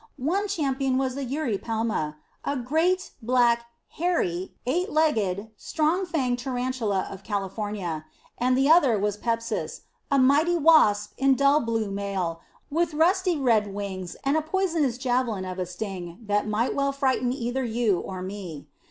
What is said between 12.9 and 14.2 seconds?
rusty red wings